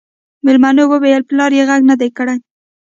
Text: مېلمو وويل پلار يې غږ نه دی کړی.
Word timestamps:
مېلمو 0.45 0.83
وويل 0.91 1.21
پلار 1.29 1.51
يې 1.57 1.63
غږ 1.69 1.81
نه 1.89 1.95
دی 2.01 2.09
کړی. 2.17 2.35